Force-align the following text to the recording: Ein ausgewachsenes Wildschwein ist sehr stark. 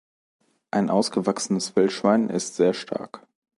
Ein 0.71 0.89
ausgewachsenes 0.89 1.75
Wildschwein 1.75 2.31
ist 2.31 2.55
sehr 2.55 2.73
stark. 2.73 3.27